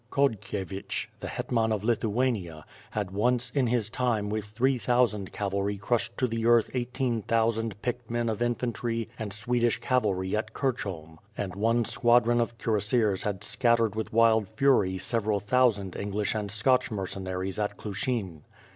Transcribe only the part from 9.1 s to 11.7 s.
and Swedish cav alry at Kirchholm, and